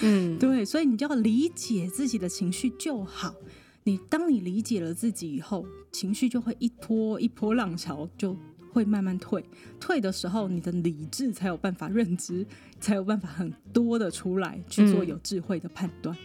[0.02, 3.36] 嗯 对，所以你就要理解自己的情绪就好。
[3.84, 8.36] 你当你理解了自己以后，情绪就会一波一波浪潮就
[8.72, 9.44] 会慢慢退。
[9.80, 12.46] 退的时候，你的理智才有办法认知，
[12.80, 16.16] 才有办法很多的出来去做嗯有智慧的判断。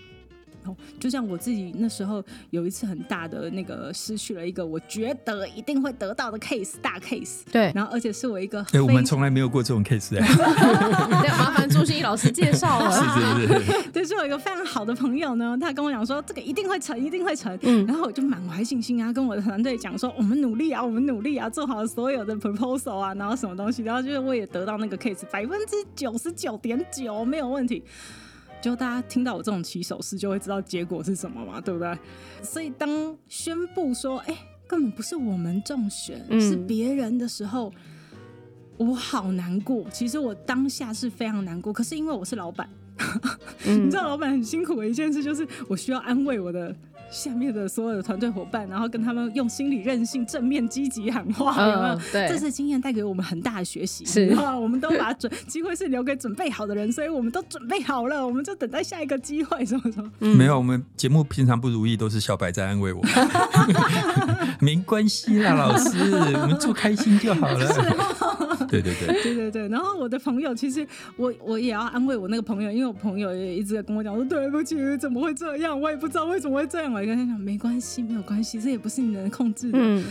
[0.64, 10.26] 哦，就像我自己那时候有一次很大的那个失去了一个我觉得一定会得到的 case 大 case，对，然后而且是我一个哎、非我们从来没有过这种 case 哎、
[11.22, 12.90] 对，麻烦朱心怡老师介绍了。
[12.94, 17.56] 是是是，对，是我一个非常好的朋友呢，他跟我讲说这个一定会成，一定会成。
[17.62, 27.82] 嗯然后我就满怀信心啊，跟我的团队讲说我们努力啊，我们努力啊，做好所有的 proposal 啊，然后什么东西，然后就是我也得到那个 case 百分之九十九点九没有问题。
[28.64, 31.98] 就大家听到我这种起手式，就会知道结果是什么嘛，对不对？
[32.42, 34.34] 所以当宣布说，哎、
[34.66, 37.70] 根本不是我们中选，嗯是别人的时候，
[38.78, 39.84] 我好难过。
[39.90, 42.66] 其实我当下是非常难过，可是因为我是老板，
[43.66, 46.74] 嗯你知道老板很辛苦的一件事，就是我需要安慰我的
[47.10, 52.00] 下面的所有的团队伙伴，然后跟他们用心理韧性、正面积极喊话，有没有嗯？
[52.12, 60.10] 对这次经验带给我们很大的学习，是啊我们都把准机会是留给准备好的人，所以我们都准备好了，我们就等待下一个机会，什么什么。
[60.18, 63.02] 没有，我们节目平常不如意，都是小白在安慰我。
[64.60, 68.14] 没关系啦，老师，我们做开心就好了。
[68.68, 75.80] 对对对，对对对，然后我的朋友其实我我也要安慰我那个朋友，因为我朋友也一直在跟我讲说对不起，怎么会这样？
[75.80, 76.92] 我也不知道为什么会这样。
[76.92, 79.78] 我就跟他讲没关系，没有关系，这也不是你能控制的。
[79.80, 80.04] 嗯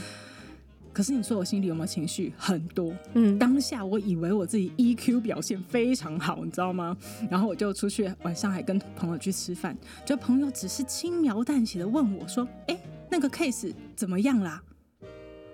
[0.93, 2.31] 可是你说我心里有没有情绪？
[2.37, 2.93] 很多。
[3.15, 6.95] 嗯，当下我以为我自己 EQ 表现非常好，你知道吗？
[7.31, 12.77] 然后我就出去晚上还跟朋友去吃饭，就朋友只是轻描淡写的问我说：“哎，
[13.09, 14.61] 那个 case 怎么样啦？”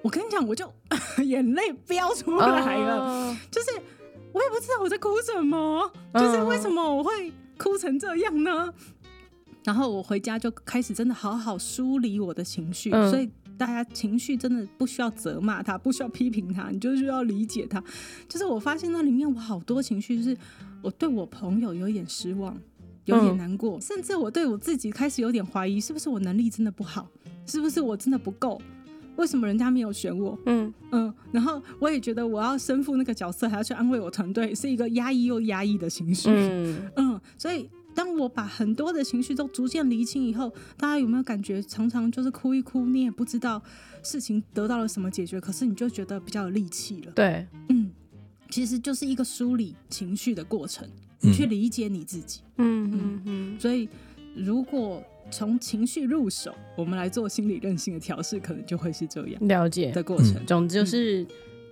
[0.03, 0.69] 我跟你讲，我就
[1.23, 3.67] 眼泪飙出来了，就是
[4.33, 8.73] 我也不知道我在哭什么，就是为什么我会哭成这样呢？
[9.63, 13.29] 然后我回家就开始真的好好梳理我的情绪，所以。
[13.59, 17.83] 大家情绪真的不需要责骂他，不需要批评他，你就需要理解他。
[18.25, 20.37] 就是我发现那里面我好多情绪，就是
[20.81, 22.57] 我对我朋友有点失望，
[23.03, 27.09] 有点难过，甚至我对我自己开始有点怀疑，是不是我能力真的不好，
[27.45, 28.61] 是不是我真的不够？
[29.19, 30.38] 为什么人家没有选我？
[30.45, 36.29] 嗯嗯，然后我也觉得我要身负那个角色，还要去安慰我团队，是一个压抑又压抑的情绪。
[36.32, 37.69] 嗯嗯，所以。
[37.95, 43.62] 当我把很多的情绪都逐渐厘清以后，大家有没有感觉常常就是哭一哭，你也不知道
[44.03, 47.12] 事情得到了什么解决，可是你就觉得比较有力气了。
[47.12, 47.91] 对，嗯，
[48.49, 50.88] 其实就是一个梳理情绪的过程，
[51.34, 52.39] 去理解你自己。
[52.58, 53.60] 嗯嗯嗯。
[53.60, 53.89] 所以，
[54.34, 60.45] 如果从情绪入手，我们来做心理韧性的调试，可能就会是这样了解的过程。
[60.45, 61.25] 总之就是。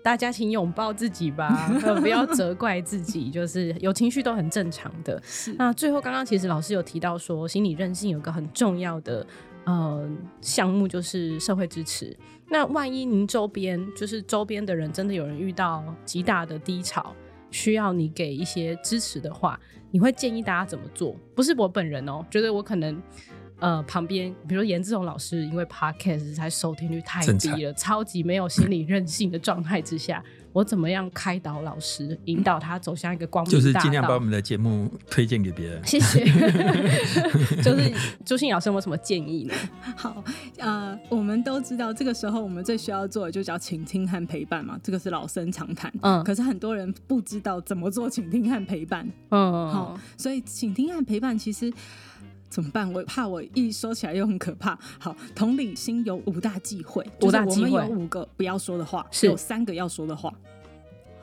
[0.03, 5.21] 大家请拥抱自己吧， 不要责怪自己，就是有情绪都很正常的。
[5.57, 9.27] 那最后，刚刚其实老师有提到说，心理韧性有个很重要的
[9.65, 12.17] 呃项目，就是社会支持。
[12.47, 17.13] 那万一您周边就是周边的人真的有人遇到极大的低潮，
[17.51, 19.59] 需要你给一些支持的话，
[19.91, 21.17] 你会建议大家怎么做？
[21.35, 23.01] 不是我本人哦，觉得我可能。
[23.59, 35.81] 呃，旁边比如严志荣老师，因为 podcast 才收听率太低了，超级没有心理韧性的状态之下， 我怎么样开导老师，引导他走向一个光明就是尽量把我们的节目推荐给别人。
[35.85, 36.23] 谢谢。
[37.63, 37.91] 就是
[38.23, 39.53] 朱信老师有没有什么建议呢？
[39.95, 40.23] 好，
[40.57, 45.91] 呃，我们都知道这个时候我们最需要做的就叫倾听和陪伴嘛，这个是老生常谈。
[46.01, 46.23] 嗯。
[46.23, 49.09] 可是很多人不知道怎么做倾听和陪伴。
[49.31, 49.69] 嗯。
[49.71, 51.73] 好，所以倾听和陪伴其实。
[52.57, 52.91] 怎么办？
[52.91, 54.75] 我怕我一说起来又很可怕。
[54.97, 60.33] 好，同理心有五大忌讳，五大忌讳，我们有五个不要说的话，有三个要说的话。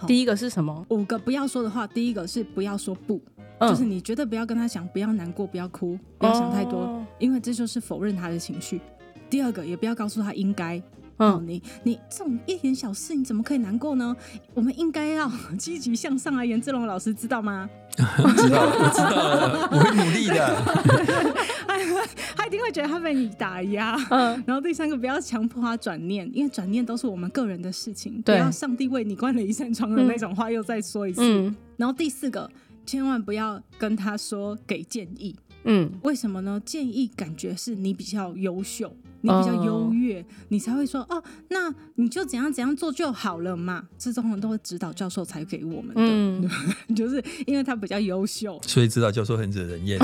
[0.07, 0.87] 第一个是什么？
[0.90, 3.20] 五个不要说的话，第一个是不要说不，
[3.62, 8.81] 就是你绝对不要跟他讲，不要难过，不要哭，不要想太多，因为这就是否认他的情绪。
[9.29, 10.81] 第二个，也不要告诉他应该。
[11.18, 14.16] 嗯，你你这种一点小事，你怎么可以难过呢？
[14.55, 16.44] 我们应该要 积极向上啊！
[16.44, 17.68] 严志龙老师知道吗？
[17.94, 21.35] 知道，我知道，我会努力的。
[22.37, 23.96] 他一定会觉得他被你打压。
[24.11, 28.20] 嗯，然后第三个，不要强迫他转念，因为转念都是我们个人的事情。
[28.22, 31.22] 不要上帝为你关了一扇窗的那种话又再说一次。
[31.22, 32.50] 嗯，然后第四个，
[32.85, 35.37] 千万不要跟他说给建议。
[35.64, 36.61] 嗯，为什么呢？
[36.64, 38.94] 建议感觉是你比较优秀，
[39.25, 43.89] 你比较优越，你才会说哦，那你就怎样怎样做就好了嘛。
[43.99, 45.95] 这种都是指导教授才给我们
[46.43, 46.49] 的，
[46.95, 49.99] 就是因为他比较优秀，所以指导教授很惹人厌。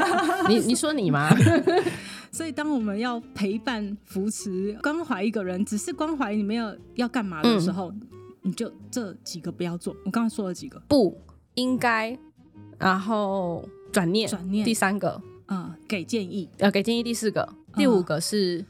[0.50, 1.34] 你你说你吗？
[2.30, 7.90] 所以当我们要陪伴、扶持、关怀一个人，只是关怀你没有要干嘛的时候，
[8.42, 9.96] 你就这几个不要做。
[10.04, 11.18] 我刚刚说了几个，不
[11.54, 12.18] 应该，
[12.78, 13.66] 然后。
[13.92, 14.62] 转念，转念。
[14.62, 17.02] 第三个，嗯，给建议，要给建议。
[17.02, 18.64] 第四个，第五个是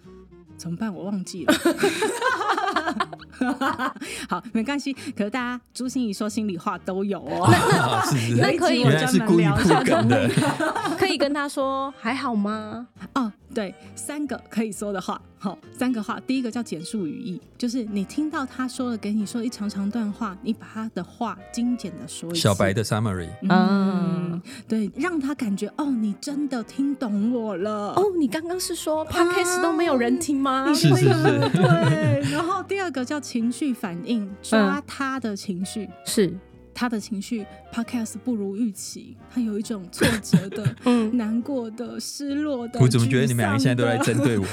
[0.56, 0.92] 怎么办？
[0.92, 1.54] 我忘记了。
[4.28, 4.92] 好，没关系。
[5.16, 7.48] 可是大家朱心怡说心里话都有哦。
[8.40, 10.30] 那可以专门聊一下的，
[10.98, 12.86] 可以跟他说还好吗？
[13.14, 13.32] 哦。
[13.54, 16.20] 对，三个可以说的话，好，三个话。
[16.26, 22.40] 第一个叫简述语义，就是你听到他说了，给你说一长长段话，你把他的话精简的说一次。
[22.40, 27.94] 小白的 summary，嗯，对，让他感觉哦，你真的听懂我了。
[27.94, 30.66] 哦，你刚刚是说 podcast 都没有人听吗？
[30.74, 31.48] 是是是。
[31.54, 36.36] 对，然后第二个叫情绪反应，抓他的情绪是。
[36.78, 37.42] 他的情绪
[37.72, 40.76] ，Podcast 不如预期，他有一种挫折的、
[41.14, 42.78] 难过的、失落的。
[42.80, 44.44] 我怎么觉得你们两个现在都在针对我？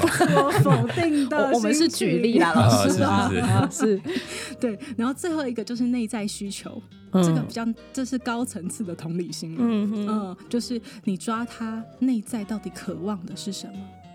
[0.64, 4.02] 否定的，我们是举例啦，老师啊，是，
[4.58, 4.80] 对。
[4.96, 9.58] 然后最后一个就是内在需求，这个比较，这是高层次的同理心。
[9.60, 13.74] 嗯嗯，就是你抓他内在到底渴望的是什么？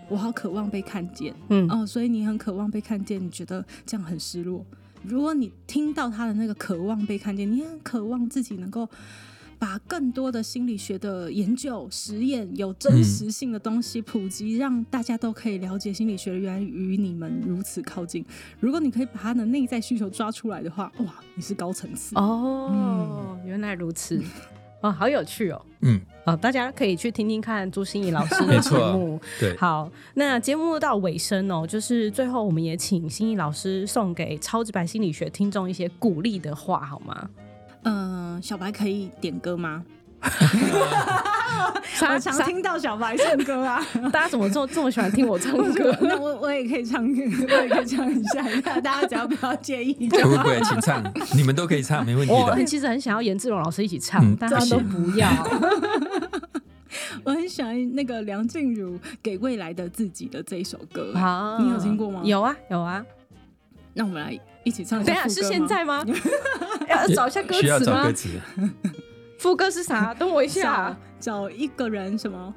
[0.09, 4.65] 我好渴望被看见，嗯哦，所以你很渴望被看见，你觉得这样很失落。
[5.03, 8.89] 如果你听到他的那个渴望被看见，你很渴望自己能够
[9.57, 18.25] 把更多的心理学的研究、实验、有真实性的东西普及，让大家都可以了解心理学原来与你们如此靠近。
[18.59, 24.21] 如果你可以把他的内在需求抓出来的话，哇，你是高层次哦，原来如此。
[24.81, 25.61] 哦，好有趣哦。
[25.81, 29.19] 嗯，哦，大家可以去听听看朱心怡老师的节目。
[29.39, 37.29] 对，好，那节目到尾声哦，就是最后我们也请心怡老师送给超级白心理学听众一些鼓励的话，好吗？
[37.83, 39.83] 嗯，小白可以点歌吗？
[41.93, 45.95] 啥 我常听到小白唱歌啊， 大家怎么这么这么喜欢听我唱歌？
[46.01, 50.29] 那我我也可以唱，我也可以唱一下，大家只要不要介意就好。
[50.29, 51.03] 可不可以请唱？
[51.35, 52.55] 你们都可以唱，没问题我的。
[52.55, 55.29] 很其实很想要颜志荣老师一起唱，嗯但他都不要。
[57.23, 62.21] 我很喜欢那个梁静茹《给未来的自己》的这一首歌，好，你有听过吗？。
[62.23, 63.03] 有啊，有啊。
[63.93, 65.27] 那我们来一起唱一等下。
[65.27, 66.03] 是现在吗？
[66.87, 67.97] 要找一下歌需要词吗？
[67.97, 68.29] 找歌词。
[69.39, 70.13] 副歌是啥？
[70.19, 72.53] 等我一下找，找一个人什么？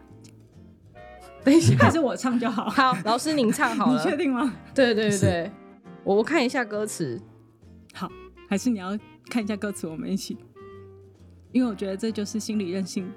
[1.42, 1.74] 等一下。
[1.78, 2.68] 还是我唱就好？
[2.68, 3.98] 好，老师您唱好你。
[4.00, 4.52] 确定吗？
[4.74, 5.50] 对对对对，
[6.04, 7.20] 我我看一下歌词。
[7.94, 8.10] 好，
[8.48, 8.98] 还是你要
[9.30, 10.36] 看一下歌词，我们一起。
[11.52, 13.10] 因为我觉得这就是心理韧性。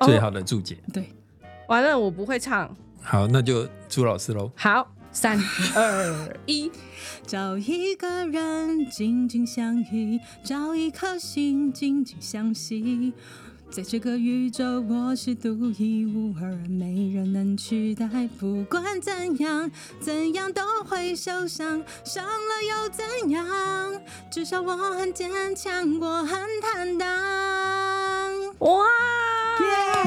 [0.00, 0.76] 哦最好的注解。
[0.92, 1.08] 对，
[1.68, 2.74] 完了，我不会唱。
[3.02, 4.50] 好，那就朱老师喽。
[4.56, 4.86] 好，
[5.16, 5.40] 三
[5.74, 6.70] 二一。
[7.26, 13.14] 找一个人紧紧相依，找一颗心紧紧相惜。
[13.70, 18.06] 在这个宇宙，我是独一无二，没人能取代。
[18.38, 24.00] 不管怎样，怎样都会受伤，伤了又怎样？
[24.30, 27.08] 至少我很坚强，我很坦荡。
[28.58, 28.84] 哇！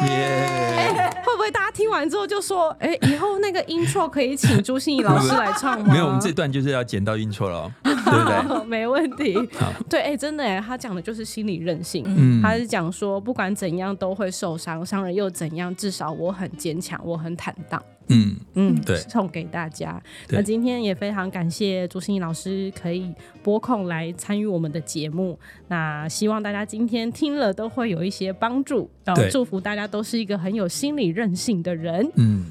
[0.07, 1.11] 耶！
[1.23, 5.87] 会不会大家听完之后就说，哎、以后那个 intro 可以请朱心怡老师来唱吗？
[5.93, 8.41] 没有，我们这段就是要剪到音错了哦， 对不对？
[8.47, 9.35] 好没问题。
[9.59, 12.03] 好，对，哎、真的哎，他讲的就是心理韧性。
[12.07, 15.75] 嗯他是讲说，不管怎样都会受伤，伤人又怎样？
[15.75, 17.81] 至少我很坚强，我很坦荡。
[18.09, 20.01] 嗯，嗯，对送给大家。
[20.29, 25.39] 那今天也非常感谢朱心怡老师可以拨空来参与我们的节目。
[25.67, 32.09] 那希望大家今天听了都会有一些帮助，然后祝福大家都是一个很有心理韧性的人。
[32.15, 32.45] 嗯，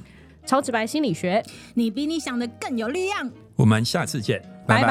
[0.46, 1.42] 超直白心理学，
[1.74, 3.30] 你比你想的更有力量。
[3.56, 4.88] 我们下次见，拜拜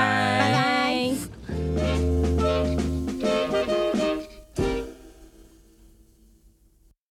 [3.67, 3.76] 拜。